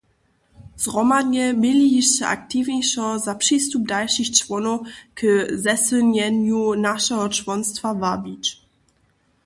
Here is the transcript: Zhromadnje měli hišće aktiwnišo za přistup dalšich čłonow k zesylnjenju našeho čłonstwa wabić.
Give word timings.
Zhromadnje 0.85 1.45
měli 1.61 1.83
hišće 1.95 2.23
aktiwnišo 2.33 3.05
za 3.25 3.33
přistup 3.43 3.83
dalšich 3.93 4.29
čłonow 4.37 4.79
k 5.17 5.21
zesylnjenju 5.63 6.63
našeho 6.87 7.25
čłonstwa 7.37 7.89
wabić. 8.01 8.43